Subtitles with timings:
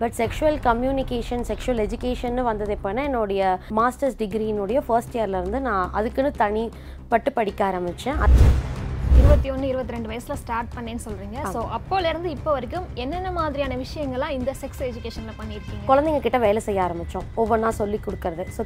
[0.00, 3.42] But sexual communication sexual education வந்தது எப்போனா என்னுடைய
[3.78, 8.20] மாஸ்டர்ஸ் டிகிரியினுடைய ஃபர்ஸ்ட் இயர்லேருந்து நான் அதுக்குன்னு தனிப்பட்டு படிக்க ஆரம்பித்தேன்
[9.20, 11.38] இருபத்தி ஒன்று இருபத்தி ரெண்டு வயசுல ஸ்டார்ட் பண்ணேன்னு சொல்றீங்க.
[11.54, 15.82] ஸோ அப்போல இருந்து இப்போ வரைக்கும் என்னென்ன மாதிரியான விஷயங்கள்லாம் இந்த செக்ஸ் எஜுகேஷன்ல பண்ணியிருக்கீங்க?
[15.90, 18.44] குழந்தைங்க கிட்ட வேலை செய்ய ஆரம்பித்தோம் ஒவ்வொன்றா சொல்லி கொடுக்கறது.
[18.56, 18.64] ஸோ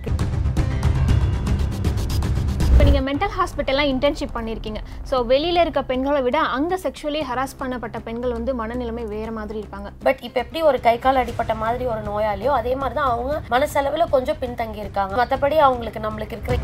[3.03, 4.81] நீங்கள் மென்டல் ஹாஸ்பிட்டல்லாம் இன்டர்ன்ஷிப் பண்ணியிருக்கீங்க
[5.11, 9.89] ஸோ வெளியில் இருக்க பெண்களை விட அங்கே செக்ஷுவலி ஹராஸ் பண்ணப்பட்ட பெண்கள் வந்து மனநிலைமை வேறு மாதிரி இருப்பாங்க.
[10.07, 14.13] பட் இப்போ எப்படி ஒரு கை கால் அடிப்பட்ட மாதிரி ஒரு நோயாளியோ அதே மாதிரி தான் அவங்க மனசளவில்
[14.15, 16.59] கொஞ்சம் பின்தங்கி இருக்காங்க மற்றபடி அவங்களுக்கு நம்மளுக்கு இருக்கிற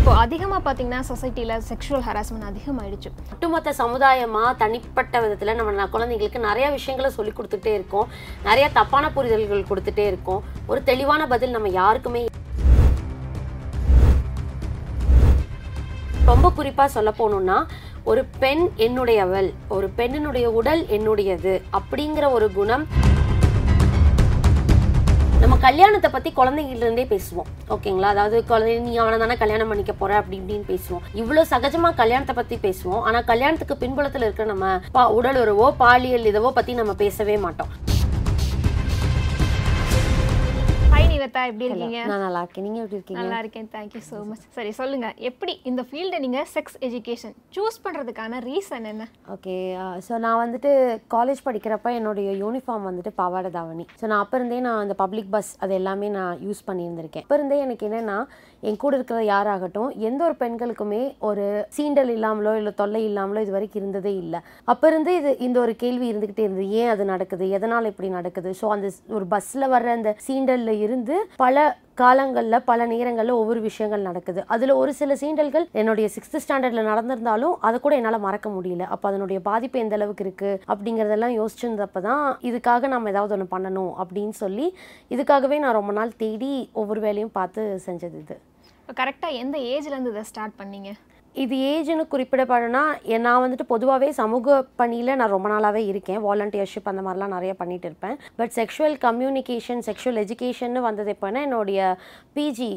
[0.00, 3.10] இப்போ அதிகமாக பார்த்தீங்கன்னா சொசைட்டியில் செக்ஷுவல் ஹராஸ்மெண்ட் அதிகமாயிடுச்சு.
[3.34, 8.08] ஒட்டுமொத்த சமுதாயமா தனிப்பட்ட விதத்துல நம்ம குழந்தைங்களுக்கு நிறைய விஷயங்களை சொல்லி கொடுத்துட்டே இருக்கோம்.
[8.48, 10.42] நிறைய தப்பான புரிதல்கள் கொடுத்துட்டே இருக்கோம்.
[10.72, 12.22] ஒரு தெளிவான பதில் நம்ம யாருக்குமே
[16.32, 17.64] ரொம்ப குறிப்பா சொல்ல போகணும்னா
[18.04, 22.86] ஒரு பெண் என்னுடையவள் ஒரு பெண்ணினுடைய உடல் என்னுடையது அப்படிங்கிற ஒரு குணம்.
[25.40, 27.70] நம்ம கல்யாணத்தை பத்தி குழந்தைங்கள்ல இருந்தே பேசுவோம்.
[27.70, 28.00] ஓகேங்களா?
[28.00, 31.00] அதாவது குழந்தை நீ அவனை தானே கல்யாணம் பண்ணிக்க போற அப்படி இப்படின்னு பேசுவோம்.
[31.14, 33.00] இவ்வளவு சகஜமா கல்யாணத்தை பத்தி பேசுவோம்.
[33.00, 37.91] ஆனா கல்யாணத்துக்கு பின்புலத்தில் இருக்கிற நம்ம பா- உடல் உறவோ பாலியல் இதவோ பத்தி நம்ம பேசவே மாட்டோம்.
[41.22, 42.00] நிவத்தா எப்படி இருக்கீங்க?
[42.12, 42.66] நான் நல்லா இருக்கேன்.
[42.66, 43.20] நீங்க எப்படி இருக்கீங்க?
[43.22, 43.68] நல்லா இருக்கேன்.
[43.76, 45.08] தேங்க்யூ ஸோ மச் சரி சொல்லுங்க.
[45.30, 49.06] எப்படி இந்த ஃபீல்டை நீங்கள் செக்ஸ் எஜுகேஷன் சூஸ் பண்ணுறதுக்கான ரீசன் என்ன?
[49.34, 49.56] ஓகே
[50.06, 50.70] ஸோ நான் வந்துட்டு
[51.14, 53.86] காலேஜ் படிக்கிறப்ப என்னுடைய யூனிஃபார்ம் வந்துட்டு பாவாடை தாவணி.
[54.00, 57.24] ஸோ நான் அப்போ இருந்தே நான் அந்த பப்ளிக் பஸ் அது எல்லாமே நான் யூஸ் பண்ணியிருந்திருக்கேன்.
[57.26, 58.18] அப்போ இருந்தே எனக்கு என்னென்னா
[58.68, 61.44] என் கூட இருக்கிற யாராகட்டும் எந்த ஒரு பெண்களுக்குமே ஒரு
[61.76, 64.40] சீண்டல் இல்லாமலோ இல்லை தொல்லை இல்லாமலோ இது வரைக்கும் இருந்ததே இல்லை.
[64.72, 66.66] அப்போ இருந்து இது இந்த ஒரு கேள்வி இருந்துக்கிட்டே இருந்தது.
[66.82, 67.44] ஏன் அது நடக்குது?
[67.56, 68.50] எதனால் இப்படி நடக்குது?
[68.60, 71.11] ஸோ அந்த ஒரு பஸ்ஸில் வர்ற அந்த சீண்டலில் இருந்து
[71.42, 71.64] பல
[72.00, 74.40] காலங்களில் பல நேரங்களில் ஒவ்வொரு விஷயங்கள் நடக்குது.
[74.54, 78.86] அதில் ஒரு சில சீண்டல்கள் என்னுடைய சிக்ஸ்த் ஸ்டாண்டர்டில் நடந்திருந்தாலும் அதை கூட என்னால் மறக்க முடியல.
[78.94, 84.36] அப்போ அதனுடைய பாதிப்பு எந்த அளவுக்கு இருக்குது அப்படிங்கிறதெல்லாம் யோசிச்சிருந்தப்ப தான் இதுக்காக நம்ம ஏதாவது ஒன்று பண்ணணும் அப்படின்னு
[84.44, 84.68] சொல்லி
[85.16, 86.52] இதுக்காகவே நான் ரொம்ப நாள் தேடி
[86.82, 88.36] ஒவ்வொரு வேலையும் பார்த்து செஞ்சது இது.
[88.82, 90.92] இப்போ கரெக்டாக எந்த ஏஜ்லேருந்து இதை ஸ்டார்ட் பண்ணீங்க?
[91.34, 92.80] இது ஏஜ்னு குறிப்பிடப்படனா
[93.26, 96.20] நான் வந்துட்டு பொதுவாகவே சமூக பணியில் நான் ரொம்ப நாளாகவே இருக்கேன்.
[96.26, 98.16] வாலண்டியர்ஷிப் அந்த மாதிரிலாம் நிறைய பண்ணிட்டு இருப்பேன்.
[98.36, 101.80] But sexual communication sexual education வந்தது எப்போனா என்னுடைய
[102.36, 102.70] பிஜி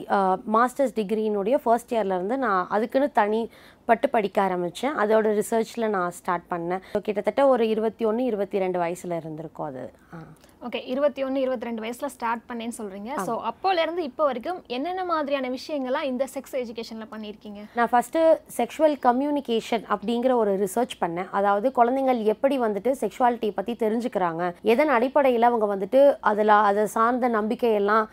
[0.58, 6.84] மாஸ்டர்ஸ் டிகிரியினுடைய ஃபர்ஸ்ட் இயர்லேருந்து நான் அதுக்குன்னு தனிப்பட்டு படிக்க ஆரம்பித்தேன் அதோட ரிசர்ச்சில் நான் ஸ்டார்ட் பண்ணேன்.
[6.96, 9.86] ஸோ கிட்டத்தட்ட ஒரு இருபத்தி ஒன்று இருபத்தி ரெண்டு வயசில் இருந்திருக்கும் அது.
[10.14, 10.20] ஆ.
[10.68, 15.50] ஓகே இருபத்தி ஒன்று இருபத்தி ரெண்டு வயசில் ஸ்டார்ட் பண்ணேன்னு சொல்கிறீங்க ஸோ அப்போலேருந்து இப்போ வரைக்கும் என்னென்ன மாதிரியான
[15.56, 17.60] விஷயங்கள்லாம் இந்த செக்ஸ் எஜுகேஷனில் பண்ணியிருக்கீங்க?
[17.78, 18.22] நான் ஃபஸ்ட்டு
[18.58, 21.30] செக்ஷுவல் கம்யூனிகேஷன் அப்படிங்கிற ஒரு ரிசர்ச் பண்ணேன்.
[21.40, 24.44] அதாவது குழந்தைங்கள் எப்படி வந்துட்டு செக்ஷுவாலிட்டி பற்றி தெரிஞ்சுக்கிறாங்க
[24.74, 28.08] எதன் அடிப்படையில் அவங்க வந்துட்டு அதில் அதை சார்ந்த நம்பிக்கையெல்லாம்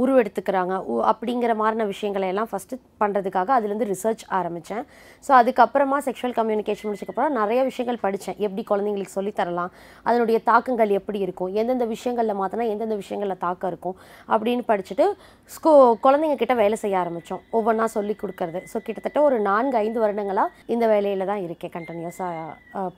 [0.00, 0.74] உருவெடுத்துக்கிறாங்க.
[0.84, 4.84] உ- அப்படிங்கிற மாதிரின விஷயங்களை எல்லாம் ஃபஸ்ட்டு பண்ணுறதுக்காக அதுலேருந்து ரிசர்ச் ஆரம்பித்தேன்
[5.24, 11.18] ஸோ அதுக்கப்புறமா செக்ஷுவல் கம்யூனிகேஷன் முடிச்சக்கப்புறம் நிறைய விஷயங்கள் படித்தேன் எப்படி குழந்தைங்களுக்கு சொல்லித் தரலாம் அதனுடைய தாக்கங்கள் எப்படி
[11.18, 13.96] இருக்கும் எந்தெந்த விஷயங்களில் மாற்றினா எந்தெந்த விஷயங்களில் தாக்கம் இருக்கும்
[14.28, 15.06] அப்படின்னு படிச்சுட்டு
[15.50, 18.60] ஸ்கூ குழந்தைங்க கிட்ட வேலை செய்ய ஆரம்பித்தோம் ஒவ்வொன்றா சொல்லி கொடுக்கறது.
[18.72, 21.72] ஸோ கிட்டத்தட்ட ஒரு நான்கு ஐந்து வருடங்களாக இந்த வேலையில் தான் இருக்கேன்.
[21.76, 22.34] கண்டினியூஸாக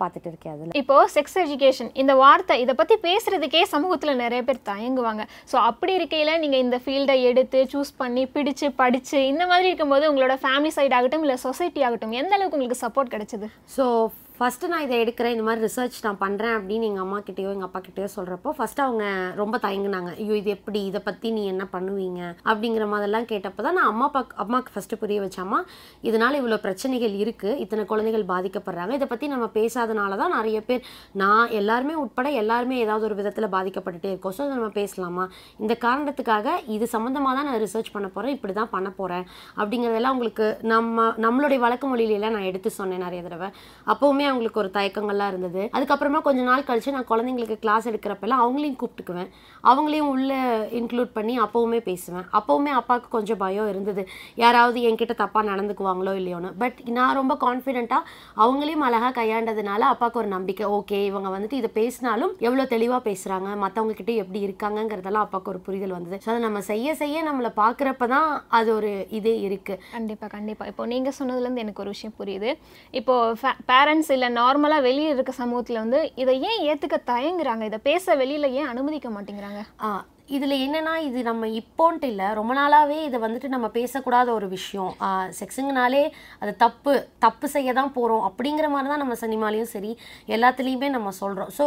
[0.01, 0.73] பார்த்துட்டு இருக்கேன் அதில்.
[0.73, 5.23] இப்போ செக்ஸ் எஜுகேஷன் இந்த வார்த்தை இதை பற்றி பேசுகிறதுக்கே சமூகத்தில் நிறைய பேர் தயங்குவாங்க.
[5.53, 10.37] ஸோ அப்படி இருக்கையில் நீங்கள் இந்த ஃபீல்டை எடுத்து சூஸ் பண்ணி பிடிச்சு படித்து இந்த மாதிரி இருக்கும்போது உங்களோட
[10.45, 13.49] ஃபேமிலி சைடு ஆகட்டும் இல்லை சொசைட்டி ஆகட்டும் எந்த அளவுக்கு உங்களுக்கு சப்போர்ட் கிடைச்சது?
[13.77, 13.85] ஸோ
[14.41, 18.07] ஃபஸ்ட்டு நான் இதை எடுக்கிறேன் இந்த மாதிரி ரிசர்ச் நான் பண்ணுறேன் அப்படின்னு எங்கள் அம்மாக்கிட்டேயோ எங்கள் அப்பா கிட்டேயோ
[18.15, 19.05] சொல்கிறப்போ ஃபஸ்ட்டு அவங்க
[19.41, 20.11] ரொம்ப தயங்குனாங்க.
[20.23, 20.81] ஐயோ இது எப்படி?
[20.91, 22.21] இதை பற்றி நீ என்ன பண்ணுவீங்க?
[22.51, 25.59] அப்படிங்கிற மாதிரிலாம் கேட்டப்போ தான் நான் அம்மா அப்பா அம்மாவுக்கு ஃபஸ்ட்டு புரிய வச்சாமா
[26.11, 28.95] இதனால் இவ்வளோ பிரச்சனைகள் இருக்குது இத்தனை குழந்தைகள் பாதிக்கப்படுறாங்க.
[28.99, 30.83] இதை பற்றி நம்ம பேசாதனால தான் நிறைய பேர்
[31.23, 34.37] நான் எல்லாருமே உட்பட எல்லாருமே ஏதாவது ஒரு விதத்தில் பாதிக்கப்பட்டுட்டே இருக்கோம்.
[34.39, 35.27] ஸோ நம்ம பேசலாமா?
[35.65, 39.29] இந்த காரணத்துக்காக இது சம்மந்தமாக தான் நான் ரிசர்ச் பண்ண போகிறேன் இப்படி தான் பண்ண போகிறேன்
[39.61, 43.51] அப்படிங்கிறதெல்லாம் உங்களுக்கு நம்ம நம்மளுடைய வழக்கு மொழியிலலாம் நான் எடுத்து சொன்னேன் நிறைய தடவை.
[43.93, 45.63] அப்போவுமே அவங்களுக்கு ஒரு தயக்கங்கள்லாம் இருந்தது.
[45.77, 49.31] அதுக்கப்புறமா கொஞ்ச நாள் கழிச்சு நான் குழந்தைங்களுக்கு கிளாஸ் எடுக்கிறப்பெல்லாம் அவங்களையும் கூப்பிட்டுக்குவேன்.
[49.65, 50.41] அவங்களையும் உள்ளே
[50.81, 52.27] இன்க்ளூட் பண்ணி அப்போவுமே பேசுவேன்.
[52.39, 54.05] அப்போவுமே அப்பாவுக்கு கொஞ்சம் பயம் இருந்தது.
[54.45, 56.53] யாராவது என்கிட்ட தப்பாக நடந்துக்குவாங்களோ இல்லையோன்னு.
[56.63, 58.09] பட் நான் ரொம்ப கான்ஃபிடென்ட்டாக
[58.45, 60.67] அவங்களையும் அழகாக கையாண்டதுனால அப்பாவுக்கு ஒரு நம்பிக்கை.
[60.79, 65.97] ஓகே இவங்க வந்துட்டு இதை பேசினாலும் எவ்வளோ தெளிவாக பேசுகிறாங்க மற்றவங்க கிட்டே எப்படி இருக்காங்கங்கிறதெல்லாம் அப்பாவுக்கு ஒரு புரிதல்
[65.97, 66.19] வந்தது.
[66.25, 68.29] ஸோ அதை நம்ம செய்ய செய்ய நம்மளை பார்க்குறப்ப தான்
[68.59, 72.51] அது ஒரு இதே இருக்குது கண்டிப்பாக கண்டிப்பாக இப்போ நீங்கள் சொன்னதுலேருந்து எனக்கு ஒரு விஷயம் புரியுது.
[73.01, 73.15] இப்போ
[73.71, 77.63] பேரண்ட்ஸ் இல்லை நார்மலாக வெளியே இருக்க சமூகத்தில் வந்து இதை ஏன் ஏற்றுக்க தயங்குறாங்க?
[77.63, 79.61] இதை பேச வெளியில் ஏன் அனுமதிக்க மாட்டேங்கிறாங்க?
[80.37, 84.93] இதில் என்னென்னா இது நம்ம இப்போன்ட்டு இல்லை ரொம்ப நாளாகவே இதை வந்துட்டு நம்ம பேசக்கூடாத ஒரு விஷயம்.
[85.39, 86.03] செக்ஸுங்கனாலே
[86.43, 86.93] அது தப்பு
[87.25, 89.93] தப்பு செய்ய தான் போகிறோம் அப்படிங்கிற மாதிரி தான் நம்ம சினிமாலையும் சரி
[90.37, 91.65] எல்லாத்துலேயுமே நம்ம சொல்கிறோம் ஸோ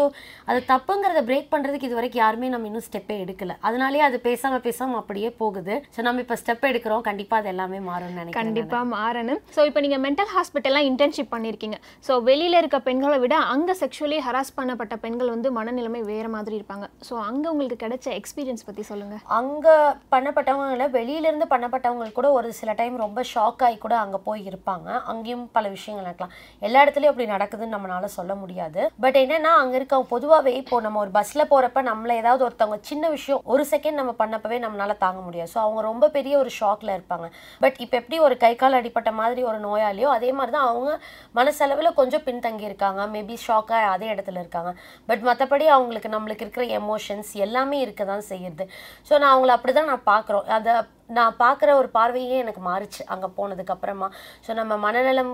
[0.50, 3.58] அது தப்புங்கிறத பிரேக் பண்ணுறதுக்கு இது வரைக்கும் யாருமே நம்ம இன்னும் ஸ்டெப்பே எடுக்கலை.
[3.70, 5.76] அதனாலேயே அது பேசாமல் பேசாமல் அப்படியே போகுது.
[5.96, 7.04] ஸோ நம்ம இப்போ ஸ்டெப் எடுக்கிறோம்.
[7.10, 9.42] கண்டிப்பாக அது எல்லாமே மாறும்னு நினைக்கிறேன் கண்டிப்பாக மாறணும்.
[9.58, 14.56] ஸோ இப்போ நீங்கள் மென்டல் ஹாஸ்பிட்டல்லாம் இன்டர்ன்ஷிப் பண்ணியிருக்கீங்க ஸோ வெளியில் இருக்க பெண்களை விட அங்கே செக்ஷுவலி ஹராஸ்
[14.60, 16.86] பண்ணப்பட்ட பெண்கள் வந்து மனநிலைமை வேறு மாதிரி இருப்பாங்க.
[17.10, 19.16] ஸோ அங்கே உங்களுக்கு கிடைச்ச எக்ஸ்பீரியன்ஸ் பற்றி சொல்லுங்க.
[19.38, 19.74] அங்கே
[20.14, 24.88] பண்ணப்பட்டவங்கள வெளியிலேருந்து பண்ணப்பட்டவங்களுக்கு கூட ஒரு சில டைம் ரொம்ப ஷாக் ஆகி கூட அங்கே போய் இருப்பாங்க.
[25.14, 26.34] அங்கேயும் பல விஷயங்கள் நடக்கலாம்.
[26.68, 28.82] எல்லா இடத்துலையும் அப்படி நடக்குதுன்னு நம்மளால சொல்ல முடியாது.
[29.06, 33.42] பட் என்னன்னா அங்கே இருக்க பொதுவாகவே இப்போ நம்ம ஒரு பஸ்ஸில் போகிறப்ப நம்மள ஏதாவது ஒருத்தவங்க சின்ன விஷயம்
[33.54, 35.52] ஒரு செகண்ட் நம்ம பண்ணப்பவே நம்மளால தாங்க முடியாது.
[35.56, 37.28] ஸோ அவங்க ரொம்ப பெரிய ஒரு ஷாக்ல இருப்பாங்க.
[37.66, 40.92] பட் இப்போ எப்படி ஒரு கை கால் அடிப்பட்ட மாதிரி ஒரு நோயாளியோ அதே மாதிரி தான் அவங்க
[41.40, 43.02] மனசளவில் கொஞ்சம் பின்தங்கி இருக்காங்க.
[43.16, 44.72] மேபி ஷாக்காக அதே இடத்துல இருக்காங்க.
[45.10, 48.66] பட் மற்றபடி அவங்களுக்கு நம்மளுக்கு இருக்கிற எமோஷன்ஸ் எல்லாமே இருக்க தான் செய்யும் அப்படிங்கிறது.
[49.08, 50.46] ஸோ நான் அவங்கள அப்படி தான் நான் பார்க்குறோம்.
[50.58, 50.74] அதை
[51.18, 54.08] நான் பார்க்குற ஒரு பார்வையே எனக்கு மாறுச்சு அங்கே போனதுக்கப்புறமா
[54.46, 55.32] ஸோ நம்ம மனநலம்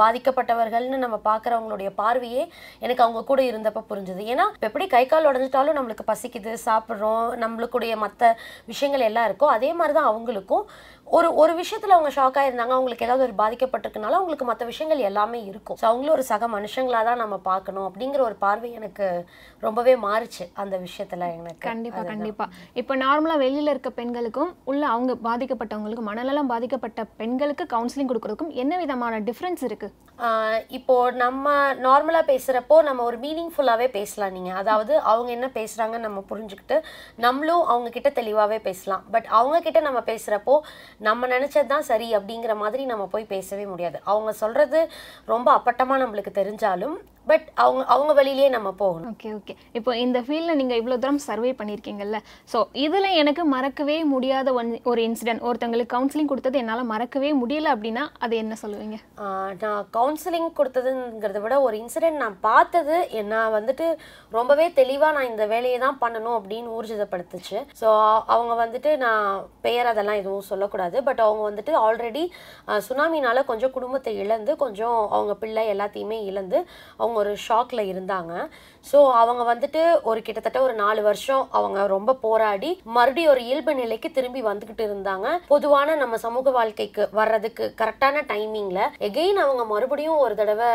[0.00, 2.42] பாதிக்கப்பட்டவர்கள்னு நம்ம பார்க்குறவங்களுடைய பார்வையே
[2.84, 4.22] எனக்கு அவங்க கூட இருந்தப்போ புரிஞ்சுது.
[4.32, 8.32] ஏன்னா எப்படி கை கால் உடஞ்சிட்டாலும் நம்மளுக்கு பசிக்குது சாப்பிட்றோம் நம்மளுக்குடைய மற்ற
[8.72, 10.66] விஷயங்கள் எல்லாம் இருக்கோ அதே மாதிரி தான் அவங்களுக்கும்
[11.12, 15.78] ஒரு ஒரு விஷயத்தில் அவங்க ஷாக்காக இருந்தாங்க அவங்களுக்கு ஏதாவது ஒரு பாதிக்கப்பட்டிருக்கனால அவங்களுக்கு மற்ற விஷயங்கள் எல்லாமே இருக்கும்.
[15.80, 19.06] ஸோ அவங்களும் ஒரு சக மனுஷங்களாக தான் நம்ம பார்க்கணும் அப்படிங்கிற ஒரு பார்வை எனக்கு
[19.62, 21.64] ரொம்பவே மாறுச்சு அந்த விஷயத்தில் எனக்கு.
[21.70, 22.46] கண்டிப்பா கண்டிப்பா.
[22.74, 29.20] இப்போ நார்மலா வெளியில இருக்க பெண்களுக்கும் உள்ள அவங்க பாதிக்கப்பட்டவங்களுக்கும் மனநலம் பாதிக்கப்பட்ட பெண்களுக்கு கவுன்சிலிங் கொடுக்கறதுக்கும் என்ன விதமான
[29.20, 29.90] டிஃப்ரென்ஸ் இருக்கு?
[30.18, 31.46] ஆஹ் இப்போ நம்ம
[31.86, 36.76] நார்மலாக பேசுகிறப்போ நம்ம ஒரு மீனிங்ஃபுல்லாகவே பேசலாம் நீங்கள் அதாவது அவங்க என்ன பேசுகிறாங்கன்னு நம்ம புரிஞ்சுக்கிட்டு
[37.16, 39.04] நம்மளும் அவங்க கிட்ட தெளிவாகவே பேசலாம்.
[39.10, 40.56] பட் அவங்க கிட்ட நம்ம பேசுகிறப்போ
[41.08, 43.98] நம்ம நினச்சது தான் சரி அப்படிங்கிற மாதிரி நம்ம போய் பேசவே முடியாது.
[44.12, 44.80] அவங்க சொல்கிறது
[45.32, 46.96] ரொம்ப அப்பட்டமாக நம்மளுக்கு தெரிஞ்சாலும்
[47.30, 49.10] பட் அவங்க அவங்க வழியிலேயே நம்ம போகணும்.
[49.12, 52.18] ஓகே ஓகே இப்போ இந்த ஃபீல்டில் நீங்கள் இவ்வளோ தூரம் சர்வே பண்ணியிருக்கீங்கல்ல
[52.52, 58.04] ஸோ இதில் எனக்கு மறக்கவே முடியாத ஒன் ஒரு இன்சிடென்ட் ஒருத்தங்களுக்கு கவுன்சிலிங் கொடுத்தது என்னால் மறக்கவே முடியல அப்படின்னா
[58.24, 58.98] அது என்ன சொல்லுவீங்க?
[59.62, 62.96] நான் கவுன்சிலிங் கொடுத்ததுங்கிறத விட ஒரு இன்சிடென்ட் நான் பார்த்தது
[63.32, 63.86] நான் வந்துட்டு
[64.38, 67.58] ரொம்பவே தெளிவாக நான் இந்த வேலையை தான் பண்ணணும் அப்படின்னு ஊர்ஜிதப்படுத்துச்சு.
[67.80, 67.88] ஸோ
[68.34, 69.24] அவங்க வந்துட்டு நான்
[69.66, 70.96] பெயர் அதெல்லாம் எதுவும் சொல்லக்கூடாது.
[71.08, 72.24] பட் அவங்க வந்துட்டு ஆல்ரெடி
[72.88, 76.58] சுனாமினால கொஞ்சம் குடும்பத்தை இழந்து கொஞ்சம் அவங்க பிள்ளை எல்லாத்தையுமே இழந்து
[77.02, 78.32] அவங்க ஒரு ஷாக்ல இருந்தாங்க.
[78.90, 84.10] ஸோ அவங்க வந்துட்டு ஒரு கிட்டத்தட்ட ஒரு நாலு வருஷம் அவங்க ரொம்ப போராடி மறுபடியும் ஒரு இயல்பு நிலைக்கு
[84.10, 85.26] திரும்பி வந்துக்கிட்டு இருந்தாங்க.
[85.52, 90.70] பொதுவான நம்ம சமூக வாழ்க்கைக்கு வர்றதுக்கு கரெக்டான டைமிங்ல எகெயின் அவங்க மறுபடியும் ஒரு தடவை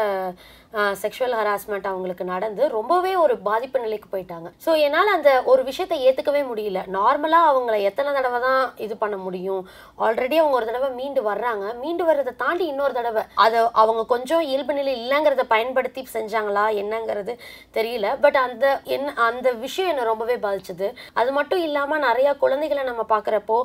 [1.01, 4.47] செக்ஷுவல் ஹராஸ்மெண்ட் அவங்களுக்கு நடந்து ரொம்பவே ஒரு பாதிப்பு நிலைக்கு போயிட்டாங்க.
[4.65, 6.81] ஸோ என்னால் அந்த ஒரு விஷயத்தை ஏற்றுக்கவே முடியல.
[6.97, 9.61] நார்மலாக அவங்கள எத்தனை தடவை தான் இது பண்ண முடியும்?
[10.05, 11.65] ஆல்ரெடி அவங்க ஒரு தடவை மீண்டு வர்றாங்க.
[11.83, 13.23] மீண்டு வர்றதை தாண்டி இன்னொரு தடவை.
[13.45, 16.65] அதை அவங்க கொஞ்சம் இயல்பு நிலை இல்லைங்கிறத பயன்படுத்தி செஞ்சாங்களா?
[16.83, 17.35] என்னங்கிறது
[17.79, 18.07] தெரியல.
[18.25, 18.65] பட் அந்த
[18.97, 20.89] என்ன அந்த விஷயம் என்னை ரொம்பவே பாதிச்சது.
[21.21, 23.59] அது மட்டும் இல்லாமல் நிறையா குழந்தைகளை நம்ம பார்க்குறப்போ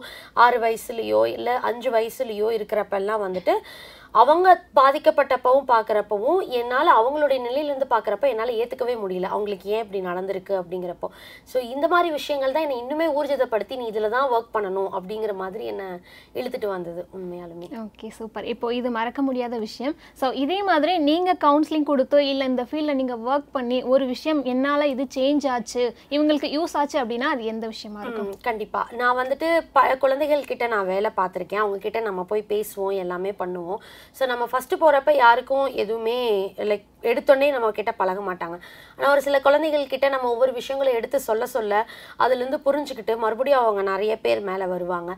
[0.45, 3.55] ஆறு வயசுலேயோ இல்லை அஞ்சு வயசுலேயோ இருக்கிறப்பெல்லாம் வந்துட்டு
[4.21, 4.49] அவங்க
[4.79, 9.29] பாதிக்கப்பட்டப்பவும் பார்க்குறப்பவும் என்னால் அவங்களுடைய நிலையிலேருந்து பார்க்குறப்ப என்னால் ஏற்றுக்கவே முடியல.
[9.35, 11.09] அவங்களுக்கு ஏன் இப்படி நடந்திருக்கு அப்படிங்கிறப்போ.
[11.53, 15.65] ஸோ இந்த மாதிரி விஷயங்கள் தான் என்னை இன்னுமே ஊர்ஜிதப்படுத்தி நீ இதில் தான் ஒர்க் பண்ணணும் அப்படிங்கிற மாதிரி
[15.73, 15.87] என்னை
[16.41, 17.69] இழுத்துட்டு வந்தது உண்மையாலுமே.
[17.85, 19.97] ஓகே சூப்பர் இப்போ இது மறக்க முடியாத விஷயம்.
[20.23, 24.89] ஸோ இதே மாதிரி நீங்கள் கவுன்சிலிங் கொடுத்தோ இல்லை இந்த ஃபீல்டில் நீங்கள் ஒர்க் பண்ணி ஒரு விஷயம் என்னால்
[24.93, 25.83] இது சேஞ்ச் ஆச்சு
[26.17, 28.31] இவங்களுக்கு யூஸ் ஆச்சு அப்படின்னா அது எந்த விஷயமா இருக்கும்?
[28.35, 28.85] ம், கண்டிப்பா.
[29.01, 31.65] நான் வந்துட்டு ப குழந்தைகள் கிட்ட நான் வேலை பார்த்துருக்கேன்.
[31.65, 33.83] அவங்க கிட்ட நம்ம போய் பேசுவோம் எல்லாமே பண்ணுவோம்.
[34.19, 36.19] ஸோ நம்ம ஃபர்ஸ்ட் போறப்ப யாருக்கும் எதுவுமே
[36.71, 38.57] லைக் எடுத்தோடனே நம்ம கிட்ட பழக மாட்டாங்க.
[38.97, 41.73] ஆனால் ஒரு சில குழந்தைகள் கிட்ட நம்ம ஒவ்வொரு விஷயங்களும் எடுத்து சொல்ல சொல்ல
[42.23, 45.11] அதுலேருந்து புரிஞ்சுக்கிட்டு மறுபடியும் அவங்க நிறைய பேர் மேலே வருவாங்க.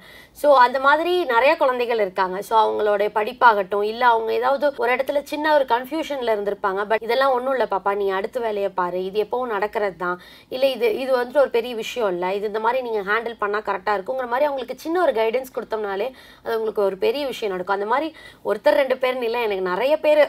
[0.43, 2.37] ஸோ அந்த மாதிரி நிறைய குழந்தைகள் இருக்காங்க.
[2.49, 6.81] ஸோ அவங்களோட படிப்பாகட்டும் இல்லை அவங்க ஏதாவது ஒரு இடத்துல சின்ன ஒரு கன்ஃபியூஷனில் இருந்திருப்பாங்க.
[6.93, 9.01] பட் இதெல்லாம் ஒன்றும் இல்லை பாப்பா நீ அடுத்த வேலையை பாரு.
[9.09, 10.17] இது எப்பவும் நடக்கிறது தான்.
[10.55, 12.31] இல்லை இது இது வந்துட்டு ஒரு பெரிய விஷயம் இல்லை.
[12.39, 16.08] இது இந்த மாதிரி நீங்கள் ஹேண்டில் பண்ணால் கரெக்டாக இருக்குங்கிற மாதிரி அவங்களுக்கு சின்ன ஒரு கைடன்ஸ் கொடுத்தோம்னாலே
[16.44, 17.79] அது உங்களுக்கு ஒரு பெரிய விஷயம் நடக்கும்.
[17.79, 18.11] அந்த மாதிரி
[18.51, 19.41] ஒருத்தர் ரெண்டு பேர்னு இல்லை.
[19.47, 20.23] எனக்கு நிறைய பேர்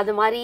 [0.00, 0.42] அது மாதிரி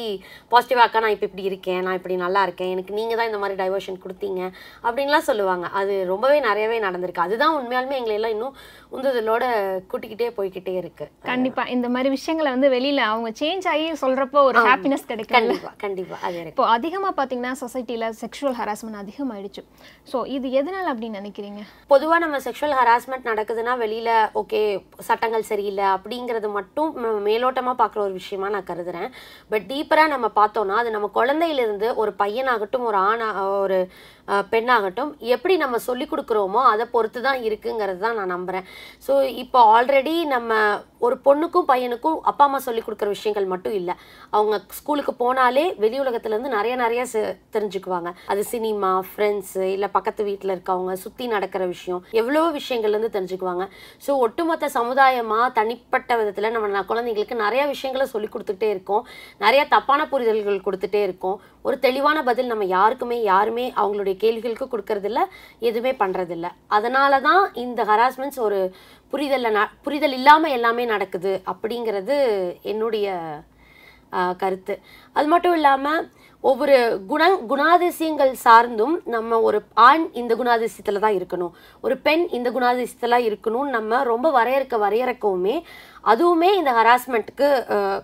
[0.53, 4.03] பாசிட்டிவாக்கா நான் இப்போ இப்படி இருக்கேன் நான் இப்படி நல்லா இருக்கேன் எனக்கு நீங்கள் தான் இந்த மாதிரி டைவர்ஷன்
[4.05, 4.43] கொடுத்தீங்க
[4.87, 5.67] அப்படின்லாம் சொல்லுவாங்க.
[5.81, 7.27] அது ரொம்பவே நிறையவே நடந்திருக்கு.
[7.27, 8.57] அதுதான் உண்மையாலுமே எங்களை எல்லாம் இன்னும்
[8.97, 9.45] உந்துதலோட
[9.91, 11.07] கூட்டிக்கிட்டே போய்க்கிட்டே இருக்கு.
[11.31, 11.65] கண்டிப்பா.
[11.77, 16.17] இந்த மாதிரி விஷயங்களை வந்து வெளியில அவங்க சேஞ்ச் ஆகி சொல்றப்போ ஒரு ஹாப்பினஸ் கிடைக்கும் கண்டிப்பா கண்டிப்பா.
[16.29, 19.65] அது இப்போ அதிகமா பாத்தீங்கன்னா சொசைட்டில செக்ஷுவல் ஹராஸ்மெண்ட் அதிகமாயிடுச்சு
[20.13, 21.61] ஸோ இது எதனால அப்படின்னு நினைக்கிறீங்க?
[21.93, 24.61] பொதுவாக நம்ம செக்ஷுவல் ஹராஸ்மெண்ட் நடக்குதுன்னா வெளியில் ஓகே
[25.09, 29.11] சட்டங்கள் சரியில்லை அப்படிங்கிறது மட்டும் நம்ம மேலோட்டமாக பார்க்குற ஒரு விஷயமா நான் கருதுறேன்.
[29.49, 33.79] பட் டீப்பராக நம்ம பார்த்தோன்னா அது நம்ம குழந்தையிலிருந்து ஒரு பையனாகட்டும் ஒரு ஆணா ஒரு
[34.51, 38.67] பெண்ணாகட்டும் எப்படி நம்ம சொல்லி கொடுக்குறோமோ அதை பொறுத்து தான் இருக்குங்கிறது தான் நான் நம்புகிறேன்
[39.09, 40.53] ஸோ இப்போ ஆல்ரெடி நம்ம
[40.99, 43.95] ஒரு பொண்ணுக்கும் பையனுக்கும் அப்பா அம்மா சொல்லி கொடுக்குற விஷயங்கள் மட்டும் இல்லை.
[44.31, 48.13] அவங்க ஸ்கூலுக்கு போனாலே வெளி உலகத்துலேருந்து நிறைய நிறைய செ- தெரிஞ்சுக்குவாங்க.
[48.27, 53.65] அது சினிமா ஃப்ரெண்ட்ஸு இல்லை பக்கத்து வீட்டில் இருக்கவங்க சுற்றி நடக்கிற விஷயம் எவ்வளவோ விஷயங்கள்லேருந்து தெரிஞ்சுக்குவாங்க.
[54.07, 59.05] ஸோ ஒட்டுமொத்த சமுதாயமாக தனிப்பட்ட விதத்தில் நம்ம குழந்தைங்களுக்கு நிறைய விஷயங்களை சொல்லி கொடுத்துட்டே இருக்கோம்.
[59.39, 61.39] நிறைய தப்பான புரிதல்கள் கொடுத்துட்டே இருக்கோம்.
[61.65, 65.21] ஒரு தெளிவான பதில் நம்ம யாருக்குமே யாருமே அவங்களுடைய கேள்விகளுக்கு கொடுக்கறதில்ல
[65.61, 68.61] எதுவுமே பண்ணுறதில்ல அதனால தான் இந்த ஹராஸ்மெண்ட்ஸ் ஒரு
[69.13, 72.17] புரிதலில் ந புரிதல் இல்லாமல் எல்லாமே நடக்குது அப்படிங்கிறது
[72.63, 73.07] என்னுடைய
[74.43, 74.75] கருத்து.
[75.17, 76.05] அது மட்டும் இல்லாமல்
[76.41, 76.77] ஒவ்வொரு
[77.07, 81.55] குண குணாதிசயங்கள் சார்ந்தும் நம்ம ஒரு ஆண் இந்த குணாதிசயத்தில் தான் இருக்கணும்.
[81.81, 85.57] ஒரு பெண் இந்த குணாதிசயத்தில் இருக்கணும்னு நம்ம ரொம்ப வரையறுக்க வரையறுக்கவுமே
[86.05, 87.49] அதுவுமே இந்த ஹராஸ்மெண்ட்டுக்கு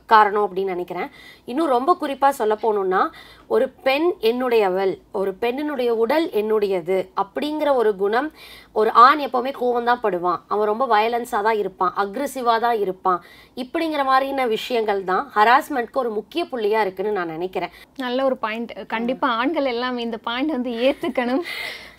[0.07, 1.09] காரணம் அப்படின்னு நினைக்கிறேன்.
[1.45, 3.03] இன்னும் ரொம்ப குறிப்பாக சொல்ல போகணுன்னா
[3.47, 8.33] ஒரு பெண் என்னுடையவள் ஒரு பெண்ணினுடைய உடல் என்னுடையது அப்படிங்கிற ஒரு குணம்
[8.81, 10.41] ஒரு ஆண் எப்போவுமே கோவம் தான் படுவான்.
[10.53, 11.93] அவன் ரொம்ப வயலன்ஸாக தான் இருப்பான்.
[12.03, 13.21] அக்ரெசிவாக தான் இருப்பான்.
[13.63, 17.75] இப்படிங்கிற மாதிரியான விஷயங்கள் தான் ஹராஸ்மெண்ட்க்கு ஒரு முக்கிய புள்ளியாக இருக்குன்னு நான் நினைக்கிறேன்.
[18.05, 21.45] நல்ல ஒரு பாயிண்ட் கண்டிப்பாக ஆண்கள் எல்லாம் இந்த பாயிண்ட் வந்து ஏற்றுக்கணும்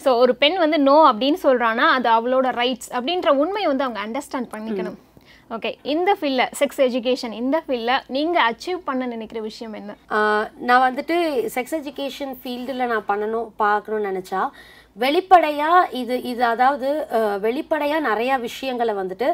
[0.05, 4.53] ஸோ ஒரு பெண் வந்து நோ அப்படின்னு சொல்கிறான்னா அது அவளோட ரைட்ஸ் அப்படின்ற உண்மையை வந்து அவங்க அண்டர்ஸ்டாண்ட்
[4.55, 5.00] பண்ணிக்கணும்.
[5.51, 9.91] ஓகே இந்த ஃபீல்டில் செக்ஸ் எஜுகேஷன் இந்த ஃபீல்டில் நீங்கள் அச்சீவ் பண்ண நினைக்கிற விஷயம் என்ன?
[10.61, 11.15] நான் வந்துட்டு
[11.55, 14.41] செக்ஸ் எஜுகேஷன் ஃபீல்டில் நான் பண்ணணும் பார்க்கணும்னு நினச்சா
[14.97, 16.89] வெளிப்படையாக இது இது அதாவது
[17.41, 19.29] வெளிப்படையாக நிறையா விஷயங்களை வந்துட்டு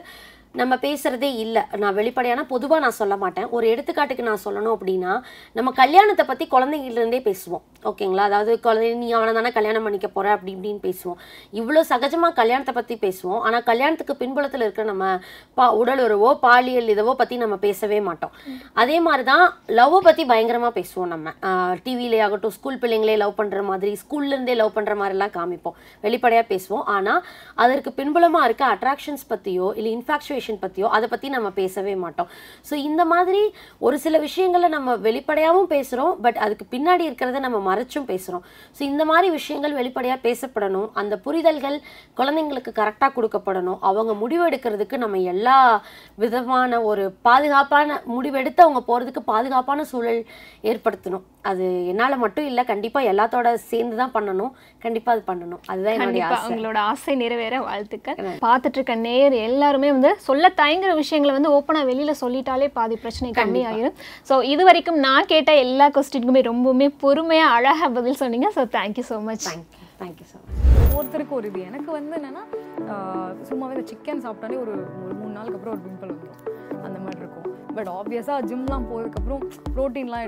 [0.60, 1.62] நம்ம பேசுகிறதே இல்லை.
[1.82, 3.46] நான் வெளிப்படையான பொதுவாக நான் சொல்ல மாட்டேன்.
[3.56, 5.12] ஒரு எடுத்துக்காட்டுக்கு நான் சொல்லணும் அப்படின்னா
[5.58, 7.64] நம்ம கல்யாணத்தை பற்றி குழந்தைங்கள்லேருந்தே பேசுவோம்.
[7.90, 8.24] ஓகேங்களா?
[8.30, 11.20] அதாவது குழந்தை நீ அவனை தானே கல்யாணம் பண்ணிக்க போகிற அப்படி இப்படின்னு பேசுவோம்.
[11.60, 13.40] இவ்வளோ சகஜமாக கல்யாணத்தை பற்றி பேசுவோம்.
[13.46, 15.06] ஆனால் கல்யாணத்துக்கு பின்புலத்தில் இருக்கிற நம்ம
[15.60, 18.34] பா உடல் உறவோ பாலியல் இதவோ பற்றி நம்ம பேசவே மாட்டோம்.
[18.84, 19.46] அதே மாதிரி தான்
[19.80, 21.34] லவ்வை பற்றி பயங்கரமாக பேசுவோம் நம்ம.
[21.88, 25.80] டிவிலே ஆகட்டும் ஸ்கூல் பிள்ளைங்களே லவ் பண்ணுற மாதிரி ஸ்கூல்லேருந்தே லவ் பண்ணுற மாதிரிலாம் காமிப்போம்.
[26.06, 26.86] வெளிப்படையாக பேசுவோம்.
[26.98, 27.24] ஆனால்
[27.66, 32.30] அதற்கு பின்புலமாக இருக்க அட்ராக்ஷன்ஸ் பற்றியோ இல்லை இன்ஃபாக்சுவேஷன் பற்றியோ அதை பற்றி நம்ம பேசவே மாட்டோம்.
[32.70, 33.42] ஸோ இந்த மாதிரி
[33.86, 38.46] ஒரு சில விஷயங்களை நம்ம வெளிப்படையாகவும் பேசுகிறோம் பட் அதுக்கு பின்னாடி இருக்கிறத நம்ம மறைச்சும் பேசுகிறோம்
[38.78, 40.90] ஸோ இந்த மாதிரி விஷயங்கள் வெளிப்படையாக பேசப்படணும்.
[41.04, 41.78] அந்த புரிதல்கள்
[42.20, 43.80] குழந்தைங்களுக்கு கரெக்டாக கொடுக்கப்படணும்.
[43.92, 45.58] அவங்க முடிவெடுக்கிறதுக்கு நம்ம எல்லா
[46.24, 50.24] விதமான ஒரு பாதுகாப்பான முடிவெடுத்து அவங்க போகிறதுக்கு பாதுகாப்பான சூழல்
[50.72, 51.26] ஏற்படுத்தணும்.
[51.50, 54.52] அது என்னால் மட்டும் இல்லை கண்டிப்பாக எல்லாத்தோட சேர்ந்து தான் பண்ணணும்.
[54.84, 55.62] கண்டிப்பாக அது பண்ணணும்.
[55.72, 57.14] அதுதான் என்னுடைய கண்டிப்பா ஆசை.
[57.24, 58.20] நிறைவேற வாழ்த்துக்கள்.
[58.46, 63.98] பார்த்துட்டு இருக்க நேர் எல்லாருமே வந்து சொல்ல தயங்குற விஷயங்களை வந்து ஓப்பனா வெளியில சொல்லிட்டாலே பாதி பிரச்சனை கம்மியாயிரும்.
[64.30, 68.50] ஸோ இது வரைக்கும் நான் கேட்ட எல்லா கொஸ்டினுக்குமே ரொம்பவுமே பொறுமையா அழகா பதில் சொன்னீங்க.
[68.58, 70.60] So thank you so much thank you thank you so much
[70.92, 71.60] ஒவ்வொருத்தருக்கும் ஒரு இது.
[71.70, 72.44] எனக்கு வந்து என்னன்னா
[73.50, 74.74] சும்மாவே இந்த சிக்கன் சாப்பிட்டாலே ஒரு
[75.06, 76.42] ஒரு மூணு நாளுக்கு அப்புறம் ஒரு பிம்பிள் வந்துடும்
[76.86, 77.48] அந்த மாதிரி இருக்கும்.
[77.78, 79.44] பட் ஆப்வியஸாக ஜிம்லாம் போனதுக்கப்புறம்
[79.76, 80.24] ப்ரோட்டீன்லாம்